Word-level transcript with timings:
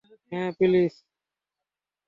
হ্যাঁ, 0.31 0.49
প্লিজ! 0.57 0.93